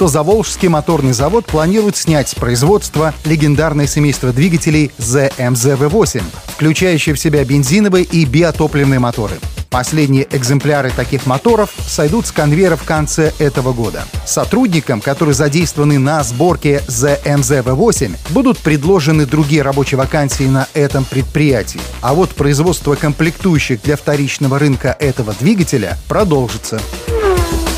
[0.00, 6.22] что Заволжский моторный завод планирует снять с производства легендарное семейство двигателей ZMZV8,
[6.56, 9.34] включающее в себя бензиновые и биотопливные моторы.
[9.68, 14.04] Последние экземпляры таких моторов сойдут с конвейера в конце этого года.
[14.24, 21.80] Сотрудникам, которые задействованы на сборке ZMZV8, будут предложены другие рабочие вакансии на этом предприятии.
[22.00, 26.80] А вот производство комплектующих для вторичного рынка этого двигателя продолжится.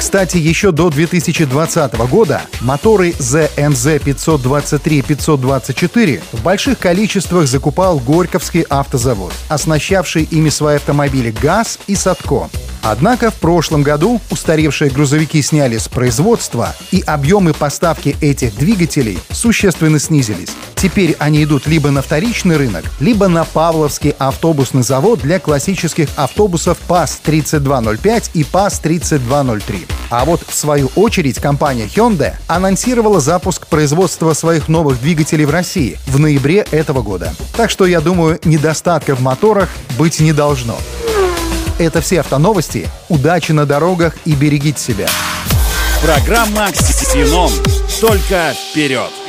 [0.03, 10.25] Кстати, еще до 2020 года моторы ZMZ 523-524 в больших количествах закупал Горьковский автозавод, оснащавший
[10.25, 12.51] ими свои автомобили ГАЗ и Садко.
[12.83, 20.01] Однако в прошлом году устаревшие грузовики сняли с производства, и объемы поставки этих двигателей существенно
[20.01, 20.51] снизились.
[20.83, 26.77] Теперь они идут либо на вторичный рынок, либо на Павловский автобусный завод для классических автобусов
[26.89, 29.87] ПАС-3205 и ПАС-3203.
[30.11, 36.01] А вот в свою очередь компания Hyundai анонсировала запуск производства своих новых двигателей в России
[36.09, 37.33] в ноябре этого года.
[37.57, 40.77] Так что, я думаю, недостатков в моторах быть не должно.
[41.79, 42.89] Это все автоновости.
[43.09, 45.07] Удачи на дорогах и берегите себя.
[46.03, 47.53] Программа «Ксенон».
[48.01, 49.22] Только вперед!